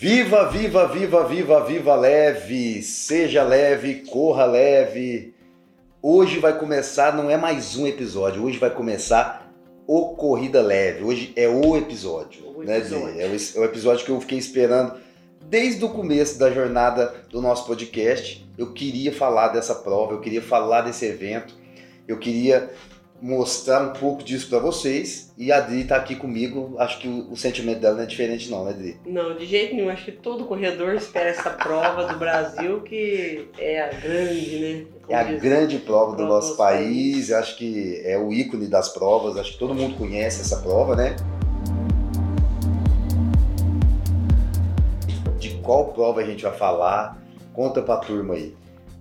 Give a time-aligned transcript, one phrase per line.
[0.00, 2.82] Viva, viva, viva, viva, viva leve!
[2.82, 5.34] Seja leve, corra leve.
[6.00, 9.52] Hoje vai começar, não é mais um episódio, hoje vai começar
[9.86, 11.04] o Corrida Leve.
[11.04, 12.46] Hoje é o episódio.
[12.48, 13.14] O né, episódio.
[13.14, 13.24] Dê?
[13.24, 14.94] É, o, é o episódio que eu fiquei esperando
[15.44, 18.50] desde o começo da jornada do nosso podcast.
[18.56, 21.54] Eu queria falar dessa prova, eu queria falar desse evento,
[22.08, 22.70] eu queria
[23.22, 25.32] mostrar um pouco disso para vocês.
[25.36, 26.74] E a Adri tá aqui comigo.
[26.78, 28.96] Acho que o, o sentimento dela não é diferente, não, né, Adri?
[29.06, 29.90] Não, de jeito nenhum.
[29.90, 34.86] Acho que todo corredor espera essa prova do Brasil, que é a grande, né?
[35.08, 35.42] É a Como diz.
[35.42, 36.86] grande prova do Prova nosso dos país.
[36.86, 37.30] países.
[37.30, 39.36] Eu acho que é o ícone das provas.
[39.36, 41.16] Acho que todo mundo conhece essa prova, né?
[45.38, 47.18] De qual prova a gente vai falar?
[47.52, 48.54] Conta pra turma aí.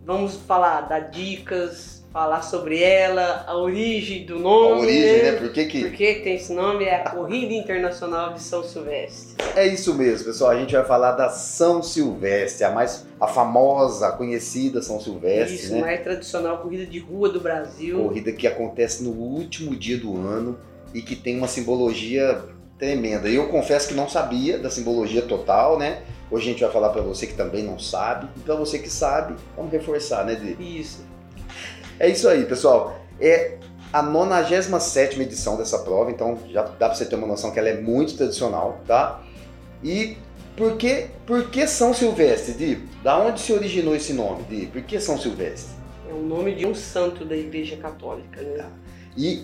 [0.06, 4.82] Vamos falar, dar dicas, falar sobre ela, a origem do A nome.
[4.82, 5.32] origem, né?
[5.34, 5.82] Por que que...
[5.82, 6.86] Por que tem esse nome?
[6.86, 9.36] É a Corrida Internacional de São Silvestre.
[9.56, 10.52] É isso mesmo, pessoal.
[10.52, 15.56] A gente vai falar da São Silvestre, a mais a famosa, a conhecida São Silvestre,
[15.56, 15.82] Isso, né?
[15.82, 18.02] mais tradicional corrida de rua do Brasil.
[18.02, 20.58] Corrida que acontece no último dia do ano
[20.94, 22.42] e que tem uma simbologia
[22.80, 23.28] tremenda.
[23.28, 26.02] Eu confesso que não sabia da simbologia total, né?
[26.32, 28.28] Hoje a gente vai falar pra você que também não sabe.
[28.38, 30.56] E pra você que sabe, vamos reforçar, né, Dri?
[30.80, 31.04] Isso.
[32.00, 33.00] É isso aí, pessoal.
[33.20, 33.58] É
[33.92, 37.70] a 97 edição dessa prova, então já dá pra você ter uma noção que ela
[37.70, 39.22] é muito tradicional, tá?
[39.84, 40.18] E
[40.56, 42.76] por que, por que São Silvestre, Di?
[43.04, 44.68] Da onde se originou esse nome, Di?
[44.68, 45.76] Por que São Silvestre?
[46.10, 48.66] É o nome de um santo da Igreja Católica, né?
[49.18, 49.44] E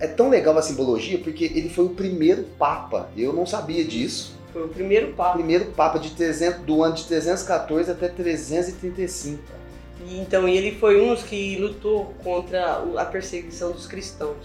[0.00, 3.10] é tão legal a simbologia porque ele foi o primeiro papa.
[3.16, 4.38] Eu não sabia disso.
[4.52, 5.34] Foi o primeiro papa.
[5.34, 9.63] primeiro papa de 300, do ano de 314 até 335.
[10.06, 14.36] E, então ele foi um dos que lutou contra a perseguição dos cristãos.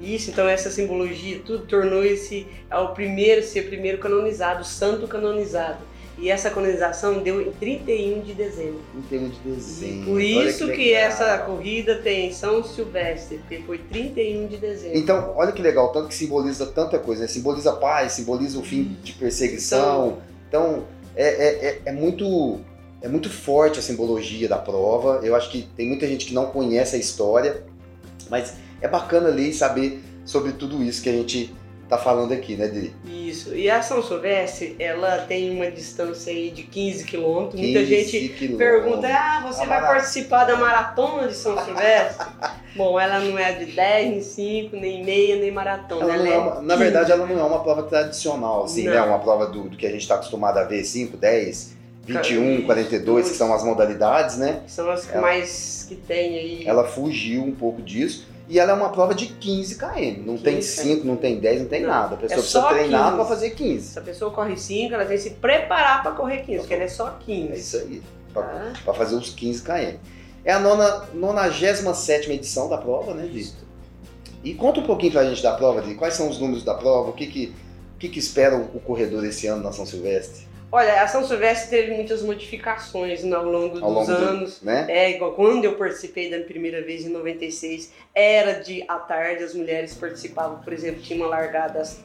[0.00, 5.78] Isso, então essa simbologia, tudo tornou esse é o primeiro ser primeiro canonizado, santo canonizado.
[6.18, 8.80] E essa canonização deu em 31 de dezembro.
[9.08, 10.04] 31 de E dezembro.
[10.06, 11.02] por Olha isso que, legal.
[11.02, 14.96] essa corrida tem São Silvestre, porque foi 31 de dezembro.
[14.98, 17.28] Então, olha que legal, tanto que simboliza tanta coisa, né?
[17.28, 20.18] Simboliza paz, simboliza o fim de perseguição.
[20.48, 20.84] Então,
[21.14, 22.60] é, é, é, é muito
[23.02, 25.20] é muito forte a simbologia da prova.
[25.22, 27.62] Eu acho que tem muita gente que não conhece a história,
[28.30, 31.54] mas é bacana ler e saber sobre tudo isso que a gente
[31.88, 32.92] tá falando aqui, né, Dri?
[33.04, 33.54] Isso.
[33.54, 37.60] E a São Silvestre, ela tem uma distância aí de 15 quilômetros.
[37.60, 38.58] Muita 15 gente quilômetros.
[38.58, 39.92] pergunta, ah, você A vai maratona.
[39.94, 42.26] participar da maratona de São Silvestre?
[42.74, 46.02] Bom, ela não é de 10, nem 5, nem meia, nem maratona.
[46.12, 46.76] Ela Ela é é uma- na 15.
[46.78, 48.92] verdade, ela não é uma prova tradicional, assim, Não.
[48.92, 49.00] né?
[49.02, 51.75] Uma prova do, do que a gente está acostumado a ver, 5, 10,
[52.06, 52.66] 21, Isso.
[52.66, 54.62] 42, que são as modalidades, né?
[54.66, 56.64] São as que Ela- mais que tem aí.
[56.66, 58.26] Ela fugiu um pouco disso.
[58.48, 60.22] E ela é uma prova de 15 km.
[60.24, 61.88] Não tem 15 5, não tem 10, não tem Não.
[61.88, 62.14] nada.
[62.14, 63.16] A pessoa É precisa treinar 15.
[63.16, 63.88] para fazer 15.
[63.88, 66.84] Se a pessoa corre 5, ela tem que se preparar para correr 15, porque ela
[66.84, 67.58] é só É 15.
[67.60, 68.02] isso aí.
[68.32, 68.94] Para Tá?
[68.94, 69.96] fazer os 15 km.
[70.44, 73.26] É a nona, 97 edição da prova, né?
[73.26, 73.56] Isso.
[74.44, 75.94] E conta um pouquinho pra gente da prova, Di.
[75.94, 77.10] Quais são os números da prova?
[77.10, 77.52] O que que,
[77.96, 80.46] o que, que espera o corredor esse ano na São Silvestre?
[80.70, 84.60] Olha, a São Silvestre teve muitas modificações ao longo Ao dos longo do- anos.
[84.62, 84.84] Né?
[84.88, 89.54] É, igual quando eu participei da primeira vez em 96, era de à tarde, as
[89.54, 92.00] mulheres participavam, por exemplo, tinha uma largada às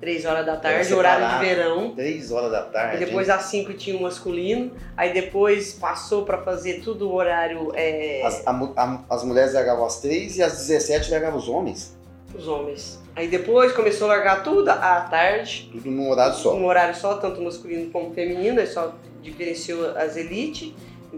[0.00, 1.94] 3 horas da tarde, horário de verão.
[1.94, 3.04] 3 horas da E tarde.
[3.06, 8.22] depois às 5 tinha o masculino, aí depois passou para fazer tudo o horário é,
[8.22, 11.96] As, a a- as mulheres largavam às 3 e às 17 largavam os homens.
[12.36, 13.02] Os homens.
[13.16, 16.54] Aí depois começou a largar tudo à tarde, Tudo num horário só.
[16.54, 20.74] um horário só, tanto masculino como feminino, aí só diferenciou as elite,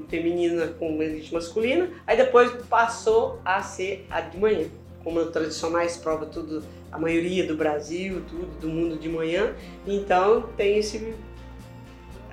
[0.08, 4.66] feminina com elite masculina, aí depois passou a ser a de manhã.
[5.02, 6.62] Como tradicionais prova tudo,
[6.92, 9.54] a maioria do Brasil, tudo do mundo de manhã,
[9.86, 11.14] então tem esse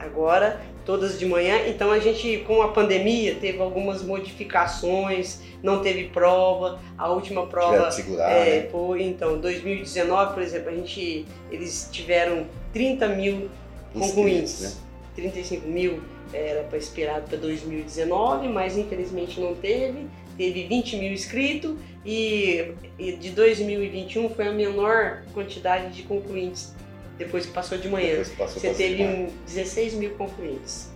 [0.03, 1.67] agora todas de manhã.
[1.67, 7.91] Então a gente com a pandemia teve algumas modificações, não teve prova, a última prova
[7.91, 8.69] segurar, é, né?
[8.69, 13.49] foi, então, 2019, por exemplo, a gente, eles tiveram 30 mil
[13.93, 14.61] concluintes.
[14.61, 14.71] Né?
[15.15, 16.01] 35 mil
[16.33, 20.07] era para esperado para 2019, mas infelizmente não teve.
[20.35, 26.73] Teve 20 mil inscritos e, e de 2021 foi a menor quantidade de concluintes
[27.18, 28.24] depois que passou de manhã.
[28.38, 30.92] Passou Você teve um 16 mil concluintes.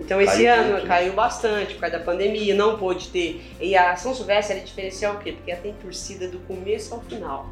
[0.00, 3.42] Então esse Caiu ano muito, caiu bastante por causa da pandemia, não pôde ter.
[3.60, 5.32] E a São Silvestre era diferencial o quê?
[5.32, 7.50] Porque ela tem torcida do começo ao final.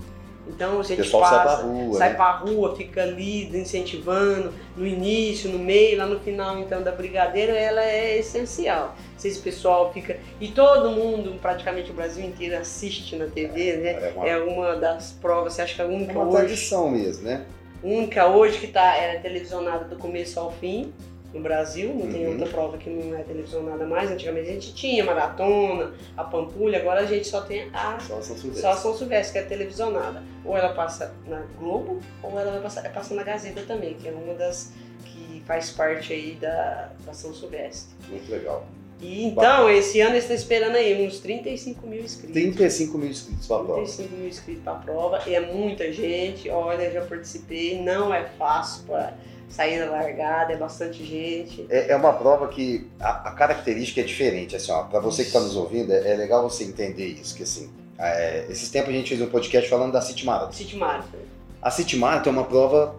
[0.49, 2.15] Então a O gente pessoal sai pra passa, rua, sai né?
[2.15, 7.53] pra rua, fica ali incentivando, no início, no meio, lá no final então da brigadeira,
[7.53, 8.95] ela é essencial.
[9.19, 10.17] Esse pessoal fica.
[10.41, 13.91] E todo mundo, praticamente o Brasil inteiro, assiste na TV, né?
[13.91, 16.37] É uma, É uma das provas, você acha que é a é única uma hoje.
[16.37, 17.45] tradição mesmo, né?
[17.87, 20.93] Única hoje que tá, era televisionada do começo ao fim
[21.35, 22.33] no Brasil, não tem Uhum.
[22.33, 24.11] outra prova que não é televisionada mais.
[24.11, 28.37] Antigamente a gente tinha maratona, a Pampulha, agora a gente só tem a Só São
[28.37, 28.61] Silvestre.
[28.63, 30.23] só a São Silvestre, que é televisionada.
[30.45, 34.09] Ou ela passa na Globo, ou ela vai passar, é passa na Gazeta também, que
[34.09, 34.73] é uma das
[35.05, 37.95] que faz parte aí da, da São Silvestre.
[38.09, 38.65] Muito legal.
[39.01, 42.33] E então, esse ano eles estão esperando aí uns 35 mil inscritos.
[42.33, 43.83] 35 mil inscritos para a prova.
[43.83, 46.49] 35 mil inscritos para a prova, e é muita gente.
[46.49, 49.15] Olha, já participei, não é fácil para
[49.49, 51.67] sair na largada, é bastante gente.
[51.69, 54.57] É, é uma prova que a, a característica é diferente.
[54.57, 57.35] Assim, para você que está nos ouvindo, é, é legal você entender isso.
[57.37, 60.53] Que assim, é, esses tempos a gente fez um podcast falando da City Marathon.
[60.53, 61.19] City Marathon.
[61.61, 62.97] A City Marathon é uma prova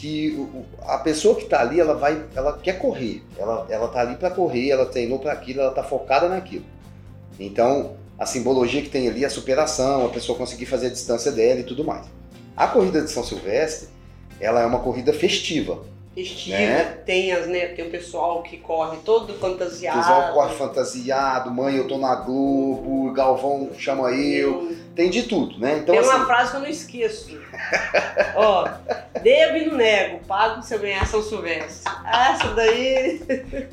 [0.00, 3.22] que o- o- a pessoa que está ali, ela vai, ela quer correr.
[3.36, 6.64] Ela, ela tá ali para correr, ela treinou para aquilo, ela tá focada naquilo.
[7.38, 11.30] Então, a simbologia que tem ali é a superação, a pessoa conseguir fazer a distância
[11.32, 12.06] dela e tudo mais.
[12.56, 13.88] A corrida de São Silvestre,
[14.40, 15.82] ela é uma corrida festiva.
[16.14, 16.82] Festiva, Né?
[17.06, 19.98] tem, as, né, tem o pessoal que corre todo O fantasiado.
[19.98, 25.78] pessoal corre fantasiado, mãe, eu tô na Globo, Galvão chama eu, tem de tudo, né?
[25.78, 27.38] Então, tem uma assim, frase que eu não esqueço.
[28.34, 28.68] Ó,
[29.22, 31.88] devo e não nego, pago se eu ganhar São Silvestre.
[32.04, 33.22] Essa daí,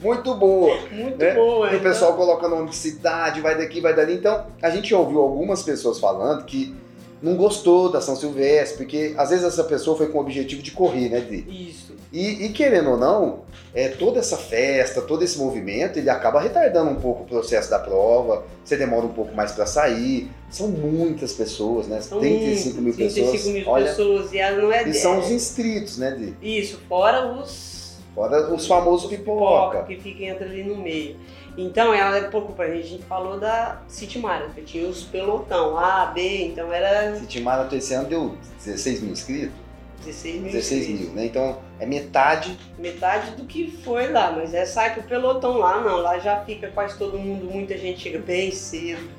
[0.04, 0.77] muito boa.
[0.92, 1.33] muito Né?
[1.33, 1.69] boa.
[1.69, 1.92] E o então.
[1.92, 4.13] pessoal coloca nome de cidade, vai daqui, vai dali.
[4.13, 6.75] Então, a gente ouviu algumas pessoas falando que
[7.21, 10.71] não gostou da São Silvestre, porque às vezes essa pessoa foi com o objetivo de
[10.71, 11.45] correr, né, Dri?
[11.69, 11.94] Isso.
[12.12, 13.39] E, e querendo ou não,
[13.73, 17.79] é, toda essa festa, todo esse movimento, ele acaba retardando um pouco o processo da
[17.79, 20.29] prova, você demora um pouco mais para sair.
[20.50, 22.00] São muitas pessoas, né?
[22.01, 23.53] São 35 mil 35 pessoas.
[23.53, 24.33] mil Olha, pessoas.
[24.33, 26.35] E não é e são os inscritos, né, Dri?
[26.41, 27.75] Isso, fora os
[28.15, 29.83] Fora os famosos pipoca.
[29.83, 31.17] que fica entra ali no meio.
[31.57, 35.77] Então, ela é pouco pra gente, a gente falou da City Marathon, tinha os pelotão
[35.77, 39.64] A, B, então era City Marathon esse ano deu 16 mil inscritos.
[40.05, 40.51] 16 mil.
[40.51, 41.05] 16 inscritos.
[41.07, 41.25] mil, né?
[41.25, 45.97] Então é metade Metade do que foi lá, mas é sai pro pelotão lá, não.
[45.97, 49.09] Lá já fica quase todo mundo, muita gente chega bem cedo.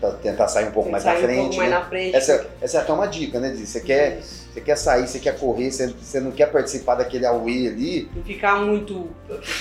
[0.00, 1.40] para tentar sair um pouco mais sai na um frente.
[1.40, 1.78] pouco mais né?
[1.78, 2.16] na frente.
[2.16, 3.54] Essa, essa é até uma dica, né?
[3.54, 4.48] Você quer, Isso.
[4.52, 8.22] você quer sair, você quer correr, você, você não quer participar daquele away ali, Não
[8.22, 9.10] ficar muito.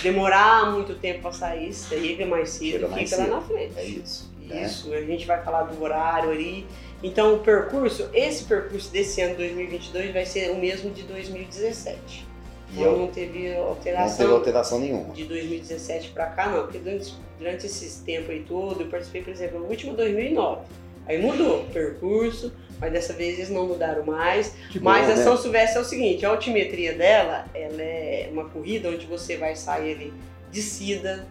[0.03, 3.29] demorar muito tempo pra sair, chega mais cedo, Chega fica mais lá cedo.
[3.31, 3.73] na frente.
[3.77, 4.31] é isso.
[4.47, 4.63] né?
[4.63, 6.65] Isso, a gente vai falar do horário ali.
[7.03, 12.25] Então, o percurso, esse percurso desse ano 2022 vai ser o mesmo de 2017.
[12.69, 15.13] E Então, eu, não teve não alteração teve alteração nenhuma.
[15.13, 16.63] de 2017 para cá, não.
[16.63, 20.61] Porque durante, durante esses tempos aí todo, eu participei, por exemplo, no último 2009.
[21.07, 24.53] Aí mudou o percurso, mas dessa vez eles não mudaram mais.
[24.71, 25.23] Que Mas bom, a né?
[25.23, 29.55] São Silvestre é o seguinte, a altimetria dela, ela é uma corrida onde você vai
[29.55, 30.13] sair ali
[30.51, 31.25] descida,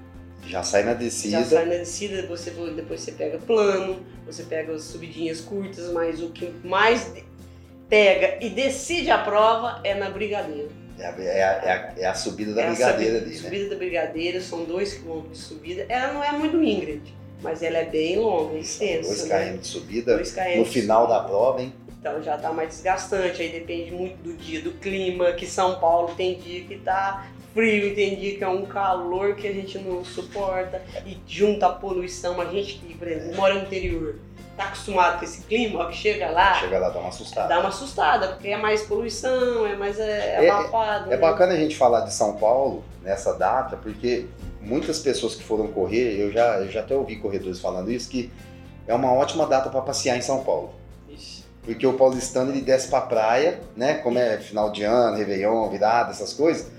[0.47, 1.45] Já sai na já descida.
[1.45, 6.31] sai na descida, você, depois você pega plano, você pega as subidinhas curtas, mas o
[6.31, 7.13] que mais
[7.89, 10.71] pega e decide a prova é na Brigadeiro.
[10.99, 11.63] É, a, é a-
[11.97, 13.43] é a- é subida da É a brigadeira subi- ali, né?
[13.43, 15.87] subida da Brigadeiro, são dois quilômetros de subida.
[15.89, 17.03] Ela não é muito íngreme,
[17.43, 19.09] mas ela é bem longa, extensa.
[19.09, 19.51] 2 né?
[19.53, 20.15] km de subida.
[20.15, 21.19] Dois km No final subida.
[21.23, 21.73] da prova, hein?
[22.01, 26.15] Então já tá mais desgastante, aí depende muito do dia, do clima, que São Paulo
[26.17, 27.27] tem dia que tá
[27.57, 32.39] frio, dia que é um calor que a gente não suporta, e junta a poluição,
[32.39, 34.17] a gente que, por exemplo, mora no interior,
[34.59, 37.49] tá acostumado com esse clima, ó, que chega lá, Chega lá, dá uma assustada.
[37.49, 41.07] dá uma assustada, porque é mais poluição, é mais é, É- abafado.
[41.07, 41.17] É né?
[41.17, 44.27] bacana a gente falar de São Paulo nessa data, porque
[44.61, 48.31] muitas pessoas que foram correr, eu já, eu já até ouvi corredores falando isso, que
[48.87, 50.75] é uma ótima data para passear em São Paulo.
[51.09, 53.95] Ixi, Porque o paulistano ele desce pra praia, né?
[53.95, 56.76] Como é final de ano, Réveillon, virada, essas coisas.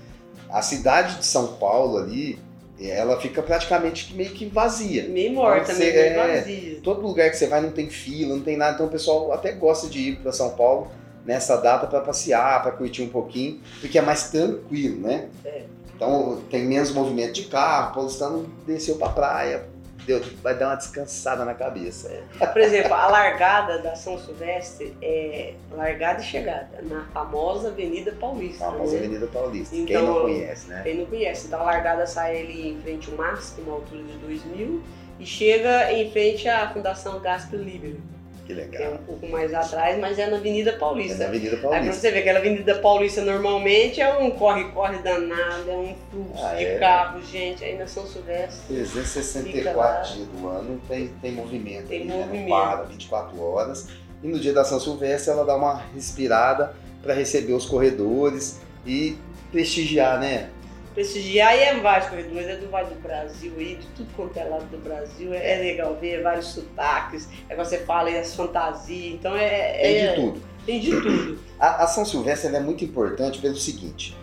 [0.50, 2.38] A cidade de São Paulo ali,
[2.80, 5.08] ela fica praticamente meio que vazia.
[5.08, 6.80] Meio morta, Você- meio, é, vazia.
[6.82, 9.52] Todo lugar que você vai não tem fila, não tem nada, então o pessoal até
[9.52, 10.88] gosta de ir para São Paulo
[11.24, 15.26] nessa data para passear, para curtir um pouquinho, porque é mais tranquilo, né?
[15.44, 15.64] É.
[15.94, 19.64] Então tem menos movimento de carro, o paulistano desceu pra praia,
[20.08, 22.10] deu, vai dar uma descansada na cabeça.
[22.38, 28.64] Por exemplo, a largada da São Silvestre é largada e chegada na famosa Avenida Paulista.
[28.64, 28.98] Famosa né?
[28.98, 30.80] Avenida Paulista, quem Então, não conhece, né?
[30.82, 34.16] Quem não conhece, então a largada sai ali em frente ao MASP, uma altura de
[34.18, 34.82] 2000,
[35.20, 38.00] e chega em frente à Fundação Gaspar Libero,
[38.48, 38.94] Que que é legal.
[38.94, 41.24] um pouco mais atrás, mas é na Avenida É na Paulista.
[41.26, 41.94] Avenida Aí pra Paulista.
[41.94, 46.54] você ver que aquela Avenida Paulista normalmente é um corre-corre danado, é um fluxo Ah,
[46.54, 46.78] de é?
[46.78, 48.74] carros, gente, aí na São Silvestre.
[48.74, 51.86] 364 dias do ano tem, tem movimento.
[51.88, 52.16] Tem ali, né?
[52.16, 52.48] movimento.
[52.48, 53.88] Não para 24 horas.
[54.22, 59.16] E no dia da São Silvestre ela dá uma respirada para receber os corredores e
[59.52, 60.50] prestigiar, né?
[60.98, 64.42] Prestigiar e é vários corredores, é do Vale do Brasil aí, de tudo quanto é
[64.42, 69.14] lado do Brasil, é, é legal ver vários sotaques, é você fala e as fantasias,
[69.14, 69.78] então é.
[69.80, 70.42] Tem é- de tudo.
[70.66, 71.38] tem de tudo.
[71.56, 74.16] A, a São Silvestre é muito importante pelo seguinte,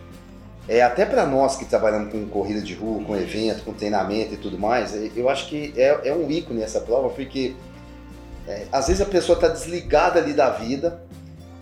[0.67, 4.37] é, até para nós que trabalhamos com corrida de rua, com evento, com treinamento e
[4.37, 7.55] tudo mais, é, eu acho que é, é um ícone essa prova, porque
[8.49, 11.01] é, às vezes a pessoa está desligada ali da vida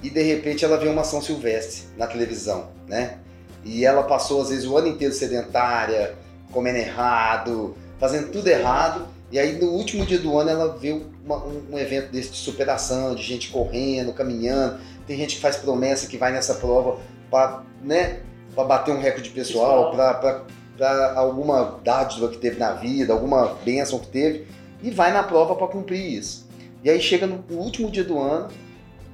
[0.02, 3.20] e de repente ela vê uma São Silvestre na televisão, né?
[3.64, 6.16] E ela passou às vezes o ano inteiro sedentária,
[6.52, 11.38] comendo errado, fazendo tudo errado, e aí no último dia do ano ela vê uma,
[11.38, 16.08] um, um evento desse de superação, de gente correndo, caminhando, tem gente que faz promessa
[16.08, 17.00] que vai nessa prova
[17.32, 18.20] para né,
[18.56, 24.48] bater um recorde pessoal, para alguma dádiva que teve na vida, alguma bênção que teve,
[24.82, 26.48] e vai na prova para cumprir isso.
[26.84, 28.50] E aí chega no, último dia do ano,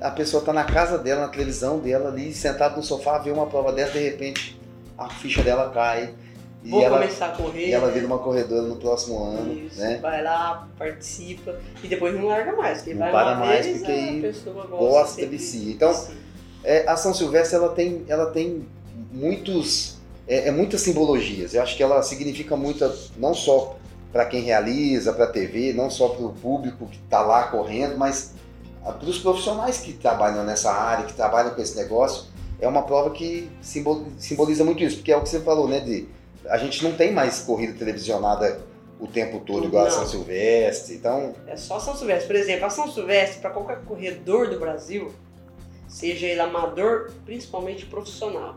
[0.01, 3.47] a pessoa está na casa dela, na televisão dela, ali, sentada no sofá, vê uma
[3.47, 4.59] prova dessa, de repente
[4.97, 6.13] a ficha dela cai.
[6.61, 7.69] E Vou ela, começar a correr.
[7.69, 9.53] E ela vira uma corredora no próximo ano.
[9.53, 9.99] Isso, né?
[10.01, 12.85] Vai lá, participa e depois não larga mais.
[12.85, 15.71] Não vai para mais vez, porque aí gosta, gosta de si.
[15.71, 16.07] Então,
[16.63, 18.67] é, a São Silvestre ela tem, ela tem
[19.09, 21.53] muitos, é, é muitas simbologias.
[21.53, 23.77] Eu acho que ela significa muito, não só
[24.11, 27.97] para quem realiza, para a TV, não só para o público que está lá correndo,
[27.97, 28.33] mas
[28.83, 32.25] para os profissionais que trabalham nessa área, que trabalham com esse negócio.
[32.61, 35.79] É uma prova que simboliza muito isso, porque é o que você falou, né?
[35.79, 36.07] De,
[36.47, 38.61] a gente não tem mais corrida televisionada
[38.99, 39.91] o tempo todo, igual não.
[39.91, 40.95] a São Silvestre.
[40.95, 41.33] Então.
[41.47, 42.27] É só São Silvestre.
[42.27, 45.13] Por exemplo, a São Silvestre, para qualquer corredor do Brasil,
[45.87, 48.55] seja ele amador, principalmente profissional,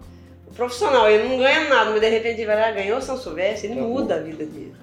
[0.55, 3.81] profissional, ele não ganha nada, mas de repente ele vai lá, ganhou São Silvestre, ele
[3.81, 4.75] muda a vida dele.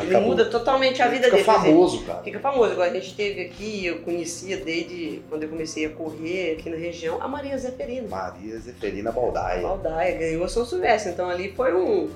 [0.00, 0.28] Ele Acabou.
[0.28, 1.44] muda totalmente a vida fica dele.
[1.44, 2.22] Fica famoso, cara.
[2.22, 2.72] Fica famoso.
[2.72, 6.76] Agora a gente teve aqui, eu conhecia desde quando eu comecei a correr aqui na
[6.76, 8.08] região, a Maria Zeferina.
[8.08, 9.62] Maria Zeferina Baldaia.
[9.62, 11.12] Baldaia, ganhou a São Silvestre.
[11.12, 12.08] Então ali foi um.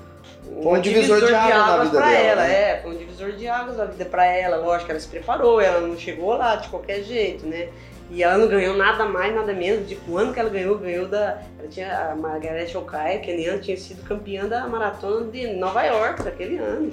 [0.49, 2.11] Um, foi um divisor, divisor de, águas, de águas dela.
[2.11, 2.53] Ela, né?
[2.53, 4.57] É, foi um divisor de águas na vida pra ela.
[4.57, 7.69] Lógico, ela se preparou, ela não chegou lá de qualquer jeito, né?
[8.13, 9.89] E ela não ganhou nada mais, nada menos.
[9.89, 11.41] Tipo, o ano que ela ganhou, ganhou da.
[11.57, 12.71] Ela tinha a Margaret
[13.15, 16.91] aquele ano tinha sido campeã da maratona de Nova York daquele ano.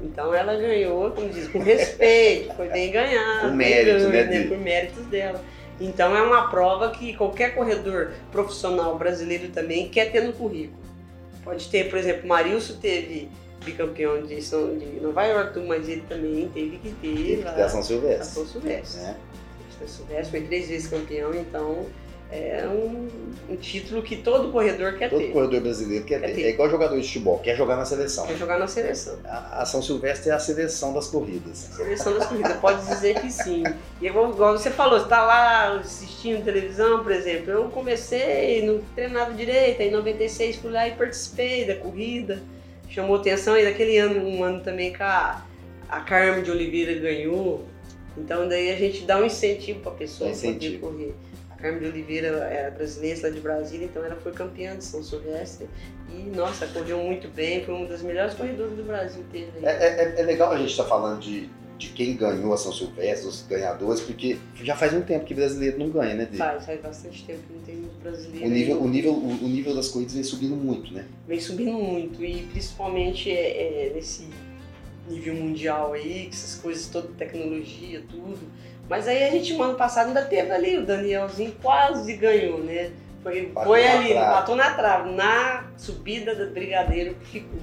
[0.00, 3.48] Então ela ganhou, como diz, com respeito, foi bem ganhado.
[3.48, 4.46] Por mérito, né, né?
[4.46, 5.40] Por méritos dela.
[5.80, 10.78] Então é uma prova que qualquer corredor profissional brasileiro também quer ter no currículo.
[11.42, 13.28] Pode ter, por exemplo, Marilson teve
[13.64, 17.08] bicampeão de, São, de Nova York, mas ele também teve que ter.
[17.08, 18.20] Teve que ter a São Silvestre.
[18.20, 19.00] A São Silvestre.
[19.00, 19.14] É.
[19.86, 21.86] Silvestre foi três vezes campeão, então
[22.30, 23.08] é um,
[23.48, 25.26] um, título que todo corredor quer todo ter.
[25.26, 26.34] Todo corredor brasileiro quer, quer ter.
[26.34, 26.42] ter.
[26.42, 28.26] É igual jogador de futebol, quer jogar na seleção.
[28.26, 29.18] Quer jogar na seleção.
[29.24, 31.70] A, a São Silvestre é a seleção das corridas.
[31.70, 33.62] A seleção das corridas, pode dizer que sim.
[34.00, 37.52] E igual, igual você falou, você está lá assistindo televisão, por exemplo.
[37.52, 42.42] Eu comecei, não treinava direito, em 96 fui lá e participei da corrida.
[42.88, 45.42] Chamou atenção, e daquele ano, um ano também que a,
[45.88, 47.64] a Carmen de Oliveira ganhou.
[48.16, 51.14] Então daí a gente dá um incentivo para a pessoa poder correr.
[51.50, 55.02] A Carmen de Oliveira é brasileira lá de Brasília, então ela foi campeã de São
[55.02, 55.66] Silvestre
[56.10, 59.24] e, nossa, correu muito bem, foi uma das melhores corredoras do Brasil.
[59.32, 62.56] Teve é, é, é, legal a gente estar tá falando de, de quem ganhou a
[62.56, 66.28] São Silvestre, os ganhadores, porque já faz um tempo que brasileiro não ganha, né?
[66.32, 68.46] Faz, faz bastante tempo que não tem muito brasileiro.
[68.46, 71.06] O nível, o nível, o, o, nível das corridas vem subindo muito, né?
[71.26, 74.28] Vem subindo muito e principalmente é, é nesse
[75.08, 78.38] nível mundial aí, essas coisas, toda tecnologia, tudo.
[78.88, 82.90] Mas aí a gente, no ano passado, ainda teve ali, o Danielzinho quase ganhou, né?
[83.22, 87.58] Foi, foi ali, bateu na trave, na subida do Brigadeiro que ficou,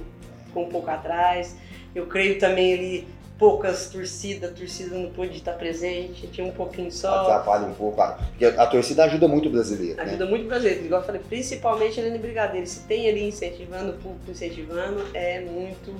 [0.46, 1.56] ficou um pouco atrás.
[1.94, 3.08] Eu creio também ali
[3.38, 7.22] poucas torcidas, a torcida não pôde estar presente, tinha um pouquinho só.
[7.22, 9.96] Atrapalha um pouco, porque a torcida ajuda muito o brasileiro.
[9.96, 10.02] Né?
[10.02, 10.30] Ajuda né?
[10.30, 12.66] muito o brasileiro, igual eu falei, principalmente ali no Brigadeiro.
[12.66, 15.92] Se tem ali incentivando, o público incentivando, é muito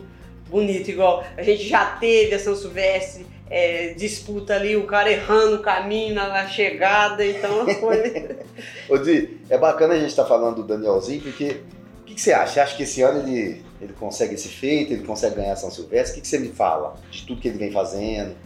[0.53, 5.57] bonito, igual a gente já teve a São Silvestre, é, disputa ali, o cara errando
[5.57, 8.39] o caminho na chegada, então foi.
[8.89, 11.61] Ô Di, é bacana a gente estar tá falando do Danielzinho, porque
[12.01, 12.53] o que, que, você acha?
[12.53, 16.13] Você acha que esse ano ele, ele consegue esse feito, ele consegue ganhar São Silvestre?
[16.13, 18.37] O que, que você me fala de tudo que ele vem fazendo?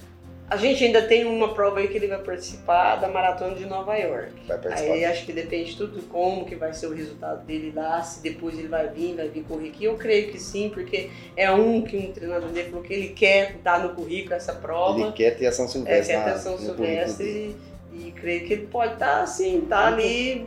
[0.48, 3.96] A gente ainda tem uma prova aí que ele vai participar da maratona de Nova
[3.96, 4.32] York.
[4.46, 4.92] Vai participar.
[4.92, 8.22] Aí acho que depende de tudo como que vai ser o resultado dele lá, se
[8.22, 9.84] depois ele vai vir, vai vir correr aqui.
[9.84, 13.56] Eu creio que sim, porque é um que um treinador dele falou que ele quer
[13.64, 15.00] dar no currículo essa prova.
[15.00, 16.14] Ele quer ter a São Silvestre.
[16.14, 17.56] É, quer ter a São Silvestre
[17.92, 20.46] e, e, creio que ele pode estar tá, assim, tá ali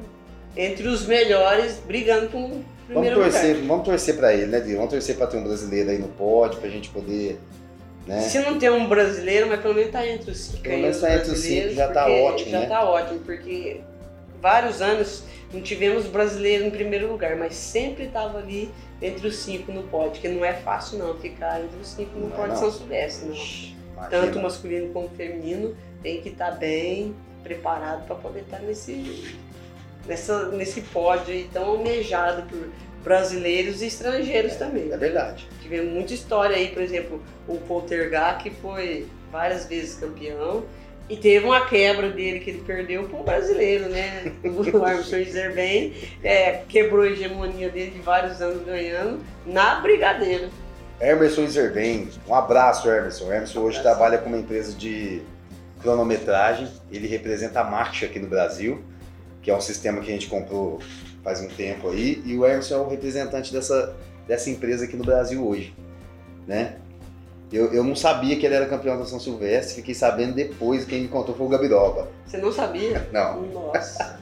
[0.56, 3.68] entre os melhores, brigando com o primeiro vamos torcer, lugar.
[3.68, 4.78] Vamos torcer para ele, né, Dio?
[4.78, 7.38] Vamos torcer para ter um brasileiro aí no pódio, para a gente poder
[8.08, 8.22] né?
[8.22, 10.64] Se não tem um brasileiro, mas pelo menos está entre os cinco.
[10.64, 12.52] Pelo menos está entre os cinco, já está ótimo.
[12.52, 12.80] Já né?
[12.80, 13.82] ótimo, porque
[14.42, 19.72] vários anos não tivemos brasileiro em primeiro lugar, mas sempre estava ali entre os cinco
[19.72, 23.28] no pódio, que não é fácil não ficar entre os cinco no pódio São Silvestre,
[23.28, 23.36] não.
[23.36, 23.78] Imagina.
[24.10, 27.14] Tanto masculino como feminino tem que estar tá bem
[27.44, 29.38] preparado para poder estar nesse,
[30.08, 32.70] nessa, nesse pódio aí tão almejado por
[33.04, 34.92] brasileiros e estrangeiros também.
[34.92, 35.48] É verdade.
[35.62, 40.64] Tivemos muita história aí, por exemplo, o Poltergar, que foi várias vezes campeão,
[41.10, 44.32] e teve uma quebra dele que ele perdeu para um brasileiro, né?
[44.44, 50.50] O Armstrong Zerben é, quebrou a hegemonia dele de vários anos ganhando na Brigadeiro.
[51.02, 53.34] Emerson Zerben, um abraço, Emerson.
[53.34, 55.22] Emerson hoje trabalha com uma empresa de
[55.82, 56.68] cronometragem.
[56.92, 58.84] Ele representa a Marcha aqui no Brasil,
[59.42, 60.80] que é um sistema que a gente comprou
[61.24, 62.22] faz um tempo aí.
[62.26, 63.96] E o Emerson é o representante dessa,
[64.28, 65.74] dessa empresa aqui no Brasil hoje,
[66.48, 66.78] né?
[67.52, 71.02] Eu, eu não sabia que ele era campeão da São Silvestre, fiquei sabendo depois, quem
[71.02, 72.08] me contou foi o Gabiroba.
[72.26, 73.08] Você não sabia?
[73.12, 73.42] Não.
[73.42, 74.20] Nossa.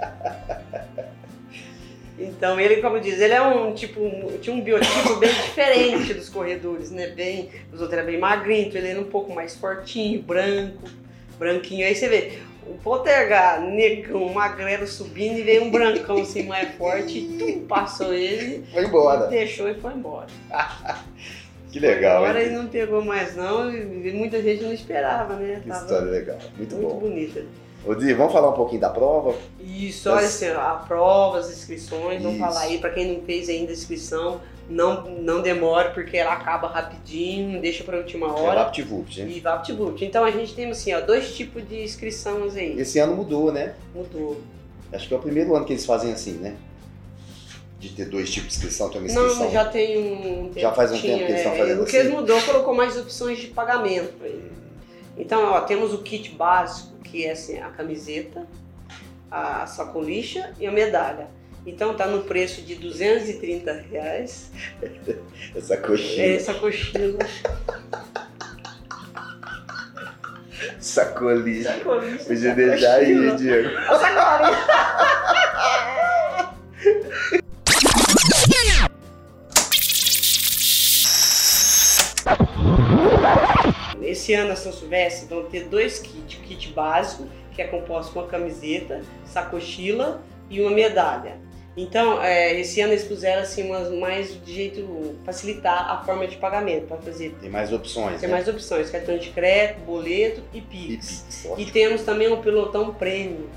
[2.20, 6.30] Então ele, como diz, ele é um tipo, um, tinha um biotipo bem diferente dos
[6.30, 7.08] corredores, né?
[7.10, 10.90] Bem, os outros eram bem magrinhos, ele era um pouco mais fortinho, branco,
[11.38, 11.86] branquinho.
[11.86, 17.20] Aí você vê, o Poltergar, negão, magrelo subindo e veio um brancão assim mais forte
[17.20, 18.66] e tum, passou ele.
[18.72, 19.28] Foi embora.
[19.28, 20.28] Deixou e foi embora.
[21.72, 25.60] que legal, Agora ele não pegou mais não e muita gente não esperava, né?
[25.62, 26.38] Que Tava história legal.
[26.58, 27.00] Muito, muito bom.
[27.00, 27.44] bonita.
[27.86, 29.34] Ô Di, vamos falar um pouquinho da prova?
[29.60, 32.46] Isso, olha assim, a prova, as inscrições, vamos Isso.
[32.46, 36.68] falar aí, para quem não fez ainda a inscrição, não, não demore, porque ela acaba
[36.68, 38.64] rapidinho, deixa para última É hora.
[38.64, 39.30] VaptVupt, né?
[39.32, 40.04] E VaptVupt.
[40.06, 42.80] Então a gente tem assim, ó, dois tipos de inscrições aí.
[42.80, 43.76] Esse ano mudou, né?
[43.96, 44.42] Mudou.
[44.92, 46.56] Acho que é o primeiro ano que eles fazem assim, né?
[47.80, 49.46] De ter dois tipos de inscrição, tem uma inscrição.
[49.46, 52.08] Não, já tem um Já faz um tempo que eles estão fazendo O que eles
[52.08, 52.16] assim.
[52.18, 54.14] mudou, colocou mais opções de pagamento.
[55.18, 58.48] Então, ó, temos o kit básico, que é assim, a camiseta,
[59.30, 61.28] a sacolixa e a medalha.
[61.68, 64.50] Então tá no preço de 230 reais.
[65.54, 66.36] Essa coxinha.
[66.36, 67.18] Essa coxinha.
[70.80, 71.64] Sacolinha.
[71.64, 72.18] Sacolinha.
[72.20, 73.70] Podia deixar aí, Diego.
[74.00, 74.58] Sacolinha.
[84.02, 86.38] Esse ano a São Silvestre vão ter dois kits.
[86.38, 91.46] O kit básico, que é composto com uma camiseta, sacochila e uma medalha.
[91.78, 96.36] Então, é, esse ano eles puseram assim, umas mais de jeito facilitar a forma de
[96.38, 98.34] pagamento, para fazer Tem mais opções, ter né?
[98.34, 101.26] mais opções, cartão de crédito, boleto e E Pix.
[101.28, 103.48] Pix, E temos também um pelotão prêmio,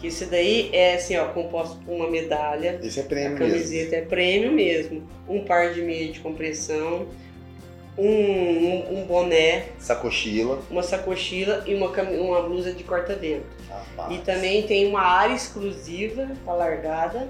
[0.00, 3.52] que esse daí é assim, ó, composto por uma medalha, Esse é a prêmio mesmo.
[3.52, 7.08] camiseta é prêmio mesmo, um par de meia de compressão,
[7.96, 10.60] um, um, um boné, Sacochila.
[10.70, 13.46] uma sacochila e uma, uma blusa de corta-vento.
[14.10, 17.28] E também tem uma área exclusiva para largada.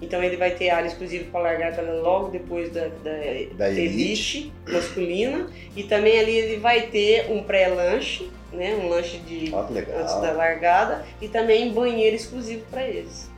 [0.00, 3.10] Então ele vai ter área exclusiva para largada logo depois da, da,
[3.54, 5.48] Da elite masculina.
[5.74, 8.74] E também ali ele vai ter um pré-lanche, né?
[8.74, 13.30] Um lanche de antes da largada e também banheiro exclusivo para eles.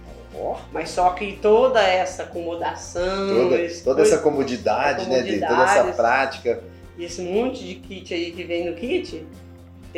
[0.73, 5.23] Mas só que toda essa acomodação, toda, esse toda essa comodidade, né?
[5.47, 6.61] Toda essa prática.
[6.97, 9.27] e esse monte de kit aí que vem no kit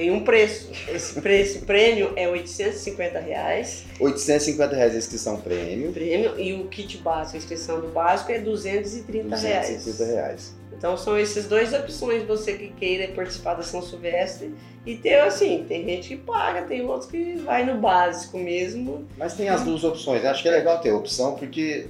[0.01, 0.71] tem um preço.
[0.89, 3.85] Esse preço prêmio é 850 reais.
[4.01, 5.93] 850 reais a inscrição prêmio.
[5.93, 9.69] prêmio e o kit básico, a inscrição do básico é 230 reais.
[9.69, 10.57] 250 reais.
[10.73, 14.55] Então são essas duas opções, você que queira participar da São Silvestre
[14.87, 19.07] e ter assim, tem gente que paga, tem outros que vai no básico mesmo.
[19.19, 20.25] Mas tem as duas opções.
[20.25, 21.89] Acho que é legal ter opção, porque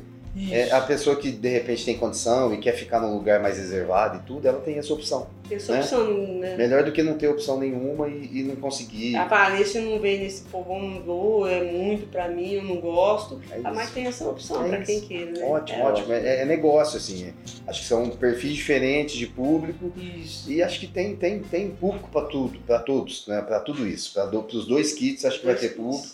[0.50, 4.18] é, a pessoa que de repente tem condição e quer ficar num lugar mais reservado
[4.18, 5.26] e tudo, ela tem essa opção.
[5.48, 5.80] Tem essa né?
[5.80, 6.56] opção, né?
[6.56, 9.16] Melhor do que não ter opção nenhuma e, e não conseguir.
[9.16, 12.76] Ah, pá, nesse não vem nesse povão, não vou, é muito pra mim, eu não
[12.76, 13.40] gosto.
[13.50, 14.86] É Ah, mas tem essa opção É pra isso.
[14.86, 15.44] quem queira, né?
[15.44, 16.12] Ótimo, É ótimo.
[16.12, 17.24] É, é negócio, assim.
[17.26, 17.32] é.
[17.66, 20.50] Acho que são perfis diferentes de público Isso.
[20.50, 23.42] e acho que tem, tem, tem público para tudo, para todos, né?
[23.42, 24.14] Para tudo isso.
[24.14, 26.06] Para os dois kits, acho que vai ter público.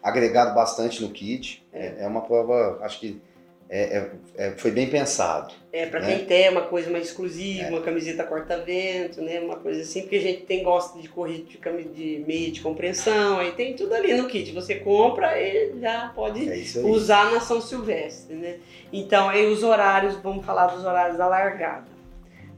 [0.00, 1.64] Agregado bastante no kit.
[1.72, 3.20] É, é uma prova, acho que
[3.68, 5.52] é- é- é- foi bem pensado.
[5.72, 6.06] É, pra né?
[6.16, 7.70] quem tem uma coisa mais exclusiva, É.
[7.70, 9.40] uma camiseta corta-vento, né?
[9.40, 11.58] Uma coisa assim, porque a gente tem gosta de correr de,
[11.94, 14.52] de meia de compreensão, aí tem tudo ali no kit.
[14.52, 18.56] Você compra e já pode É usar na São Silvestre, né?
[18.92, 21.86] Então, aí os horários, vamos falar dos horários da largada.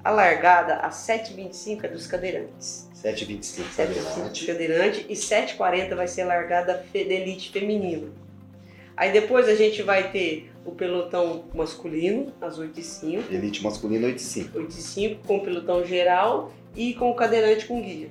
[0.05, 2.87] A largada, às 7h25 é dos cadeirantes.
[2.95, 4.47] 7,25 7h25 dos cadeirante.
[4.47, 8.09] cadeirantes e 7h40 vai ser a largada da elite feminina.
[8.97, 13.31] Aí depois a gente vai ter o pelotão masculino, às 8h05.
[13.31, 14.49] Elite masculino 8,5.
[14.55, 18.11] 8 e 5 com pelotão geral e com o cadeirante com guia.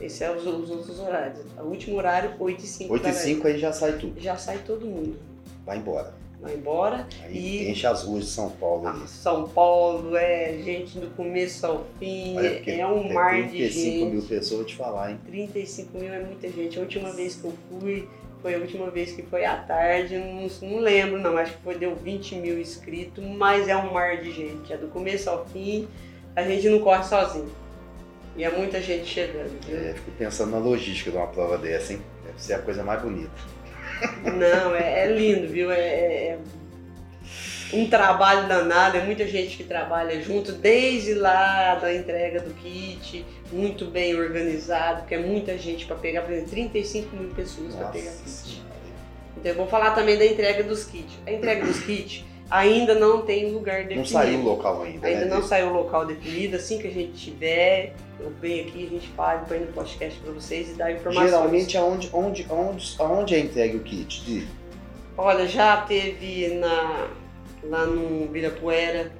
[0.00, 1.40] Esses são os, os outros horários.
[1.58, 2.92] O último horário, 8 e 5.
[2.92, 4.20] 8 e 5 aí já sai tudo.
[4.20, 5.16] Já sai todo mundo.
[5.66, 6.14] Vai embora.
[6.40, 7.06] vai embora.
[7.24, 8.86] Aí e enche as ruas de São Paulo.
[8.86, 9.06] ah.
[9.08, 14.04] São Paulo é gente do começo ao fim, Olha, é um mar de 35 gente.
[14.12, 15.18] mil pessoas, vou te falar, hein?
[15.26, 16.78] 35 mil é muita gente.
[16.78, 18.08] A última vez que eu fui,
[18.40, 21.76] foi a última vez que foi à tarde, não, não lembro não, acho que foi
[21.76, 24.72] deu 20 mil inscritos, mas é um mar de gente.
[24.72, 25.88] É do começo ao fim,
[26.34, 27.50] a gente não corre sozinho.
[28.36, 29.50] E é muita gente chegando.
[29.68, 32.00] É, fico pensando na logística de uma prova dessa, hein?
[32.24, 33.30] Deve ser a coisa mais bonita.
[34.22, 35.72] Não, é, é lindo, viu?
[35.72, 36.38] É, é
[37.72, 43.24] um trabalho danado, é muita gente que trabalha junto, desde lá da entrega do kit,
[43.52, 47.88] muito bem organizado, porque é muita gente para pegar, por exemplo, 35 mil pessoas para
[47.88, 48.62] pegar kit.
[49.36, 51.14] Então eu vou falar também da entrega dos kits.
[51.26, 54.00] A entrega dos kits ainda não tem lugar definido.
[54.00, 55.34] Não saiu o local ainda, Ainda né?
[55.34, 56.56] não saiu o local definido.
[56.56, 60.32] Assim que a gente tiver, eu venho aqui, a gente fala, põe no podcast para
[60.32, 61.30] vocês e dá informações.
[61.30, 64.24] Geralmente, aonde, onde, onde, aonde é entregue o kit?
[64.24, 64.48] De...
[65.16, 67.08] Olha, já teve na,
[67.62, 69.12] lá no Virapuera,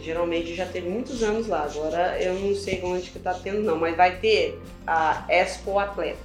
[0.00, 1.64] geralmente já teve muitos anos lá.
[1.64, 6.18] Agora eu não sei onde que tá tendo não, mas vai ter a Expo Atleta,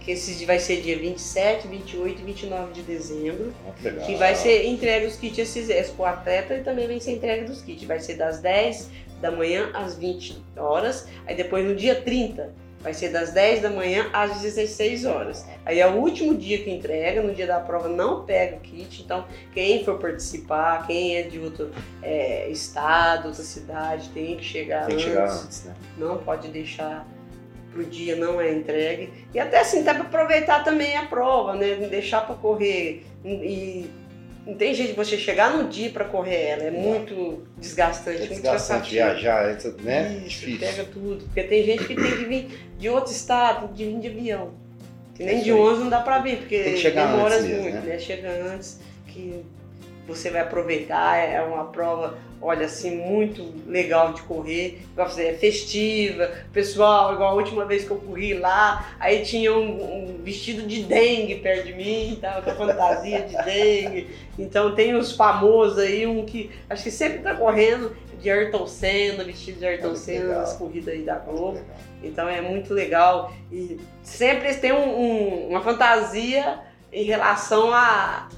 [0.00, 3.52] que esse vai ser dia 27, 28 e 29 de dezembro.
[3.66, 4.04] Ah.
[4.04, 7.62] Que vai ser entregue os kits esses Expo Atleta e também vai ser entregue dos
[7.62, 7.84] kits.
[7.84, 11.06] Vai ser das 10 da manhã às 20 horas.
[11.26, 12.52] Aí depois no dia 30
[12.82, 15.46] vai ser das 10 da manhã às 16 horas.
[15.64, 19.02] Aí é o último dia que entrega, no dia da prova não pega o kit.
[19.02, 21.70] Então quem for participar, quem é de outro
[22.02, 25.08] é, estado, outra cidade, tem que chegar Tem que antes.
[25.08, 25.74] chegar antes, né?
[25.96, 27.06] Não pode deixar
[27.72, 29.10] pro dia não é entregue.
[29.32, 31.76] E até assim, até para aproveitar também a prova, né?
[31.80, 33.06] Não deixar para correr.
[33.24, 33.88] E
[34.46, 36.62] não tem jeito de você chegar no dia para correr ela.
[36.64, 38.94] É muito desgastante, É muito desgastante cansativo.
[38.94, 40.22] viajar, é tudo, né?
[40.26, 40.58] Isso, Difícil.
[40.58, 41.24] pega tudo.
[41.24, 44.50] Porque tem gente que tem que vir de outro estado, tem que vir de avião.
[45.14, 45.52] Que nem de.
[45.52, 47.80] 11 não dá para vir, porque demora mesmo, muito, né?
[47.80, 47.98] né?
[47.98, 49.44] Chega antes, que
[50.06, 54.82] você vai aproveitar, é uma prova, olha assim, muito legal de correr.
[54.92, 59.52] Igual você é festiva, pessoal, igual a última vez que eu corri lá, aí tinha
[59.54, 64.10] um, um vestido de dengue perto de mim, tava com a fantasia de dengue.
[64.38, 69.24] Então tem os famosos aí, um que acho que sempre tá correndo de Ayrton Senna,
[69.24, 71.60] vestido de Ayrton Senna nas corridas aí da Globo.
[72.02, 73.32] Então é muito legal.
[73.50, 76.58] E sempre têm um- um- uma fantasia
[76.92, 78.28] em relação a,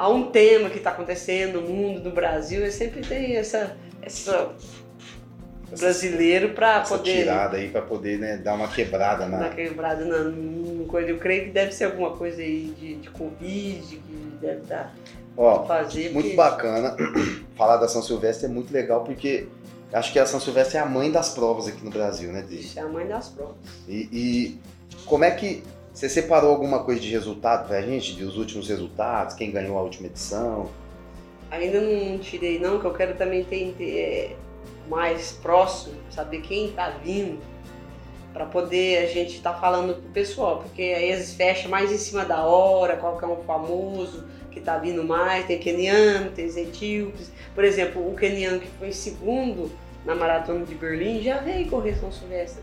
[0.00, 2.62] a um tema que está acontecendo no mundo, no Brasil.
[2.62, 4.50] Eles sempre tem essa, essa
[5.68, 9.36] brasileiro para poder tirada aí pra poder né, dar uma quebrada na.
[9.40, 11.10] dar quebrada na, coisa.
[11.10, 14.94] Eu creio que deve ser alguma coisa aí de, de Covid que deve estar
[15.36, 16.14] Ó, fazer.
[16.14, 16.96] muito porque- bacana.
[17.54, 19.48] Falar da São Silvestre é muito legal porque
[19.92, 22.42] acho que a São Silvestre é a mãe das provas aqui no Brasil, né?
[22.48, 23.56] Isso é a mãe das provas.
[23.86, 24.60] E, e
[25.04, 29.50] como é que você separou alguma coisa de resultado pra gente, dos últimos resultados, quem
[29.50, 30.70] ganhou a última edição?
[31.50, 34.36] Ainda não tirei não, que eu quero também ter, ter, é,
[34.88, 37.40] mais próximo, saber quem está vindo,
[38.32, 42.24] para poder a gente estar falando pro pessoal, porque aí eles fecham mais em cima
[42.24, 47.32] da hora, qual que é um famoso que está vindo mais, tem keniano, tem etíopes.
[47.54, 49.70] Por exemplo, o keniano que foi segundo
[50.04, 52.62] na maratona de Berlim já veio correr São Silvestre.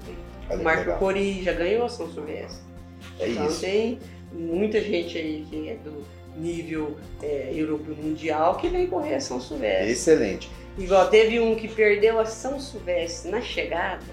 [0.50, 0.98] Olha O Marco.
[0.98, 2.68] Cori já ganhou a São Silvestre.
[3.20, 3.62] É então isso.
[3.62, 4.00] tem
[4.32, 6.04] muita gente aí que é do
[6.38, 9.92] nível é, europeu mundial que vem correr a São Silvestre.
[9.92, 10.50] Excelente.
[10.78, 14.04] Igual teve um que perdeu a São Silvestre na chegada,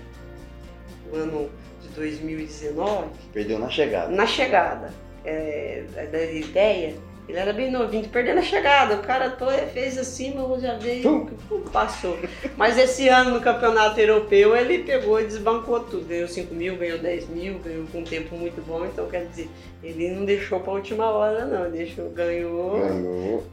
[1.12, 1.51] no ano
[1.83, 4.11] de 2019, Perdeu na chegada.
[4.11, 4.90] na chegada
[5.25, 6.94] é, da ideia,
[7.28, 11.30] ele era bem novinho, perdeu na chegada, o cara todo fez assim, mas já veio,
[11.72, 12.18] passou.
[12.56, 16.98] Mas esse ano no campeonato europeu ele pegou e desbancou tudo, ganhou 5 mil, ganhou
[16.98, 19.48] 10 mil, ganhou com um tempo muito bom, então quer dizer,
[19.82, 23.44] ele não deixou pra última hora não, deixou, ganhou Ganhou.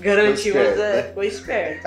[0.00, 1.02] garantiu, Foi esperto, é, né?
[1.14, 1.82] foi esperto.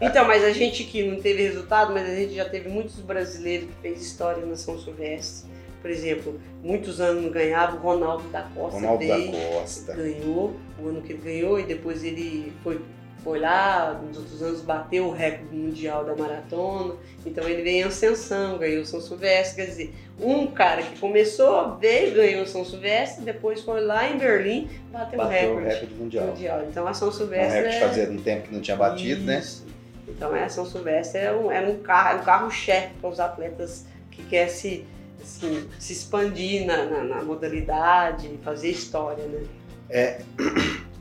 [0.00, 3.68] Então, mas a gente que não teve resultado, mas a gente já teve muitos brasileiros
[3.68, 5.50] que fez história na São Silvestre.
[5.84, 9.92] Por exemplo, muitos anos não ganhava, o Ronaldo da Costa Ronaldo da Costa.
[9.92, 12.80] ganhou, o ano que ele ganhou, e depois ele foi,
[13.22, 16.94] foi lá, nos outros anos bateu o recorde mundial da maratona.
[17.26, 19.56] Então ele veio em ascensão, ganhou São Silvestre.
[19.56, 24.70] Quer dizer, um cara que começou, veio, ganhou São Silvestre, depois foi lá em Berlim,
[24.90, 26.26] bateu, o Bateu o recorde recorde mundial.
[26.28, 26.64] mundial.
[26.66, 27.80] Então a São Um Silvestre recorde é...
[27.80, 29.40] fazia um tempo que não tinha batido, né?
[29.40, 29.66] Isso.
[30.08, 33.20] Então é, a São Silvestre é um, é um carro, é um carro-chefe para os
[33.20, 34.84] atletas que quer se,
[35.24, 40.18] assim, se expandir na, na, na modalidade, fazer história, né?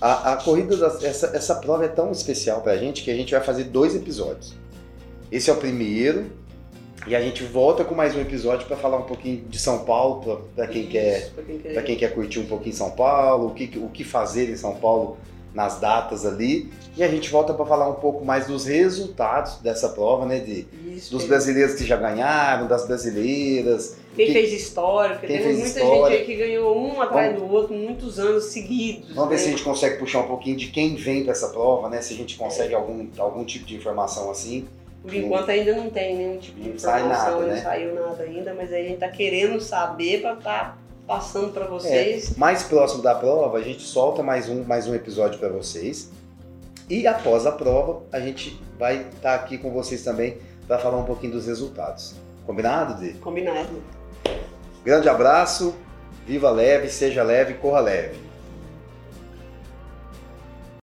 [0.00, 3.32] A, a corrida, das- essa, essa prova é tão especial pra gente que a gente
[3.32, 4.54] vai fazer dois episódios.
[5.30, 6.30] Esse é o primeiro,
[7.04, 10.48] e a gente volta com mais um episódio pra falar um pouquinho de São Paulo,
[10.54, 11.72] pra quem quer quem quer.
[11.72, 14.76] para quem quer curtir um pouquinho São Paulo, o que, o que fazer em São
[14.76, 15.18] Paulo
[15.58, 16.70] nas datas ali.
[16.96, 20.38] E a gente volta para falar um pouco mais dos resultados dessa prova, né?
[20.38, 23.96] De, Isso, dos brasileiros que já ganharam, das brasileiras.
[24.14, 26.16] Quem que- fez história, porque quem muita história.
[26.18, 29.12] gente aí que ganhou um atrás do outro, muitos anos seguidos.
[29.14, 29.40] Vamos ver né?
[29.42, 32.00] se a gente consegue puxar um pouquinho de quem vem para essa prova, né?
[32.00, 34.66] Se a gente consegue algum, algum tipo de informação assim.
[35.02, 37.60] Por enquanto ainda não tem nenhum tipo de Não informação, nada, não né?
[37.62, 41.68] saiu nada ainda, mas aí a gente tá querendo saber para estar passando para É,
[41.68, 42.36] vocês.
[42.36, 46.10] mais próximo da prova, a gente solta mais um, mais um episódio para vocês.
[46.88, 51.04] E após a prova, a gente vai estar aqui com vocês também para falar um
[51.04, 52.14] pouquinho dos resultados.
[52.46, 53.12] Combinado, Dê?
[53.14, 53.82] Combinado.
[54.84, 55.74] Grande abraço,
[56.26, 58.27] viva leve, seja leve, corra leve.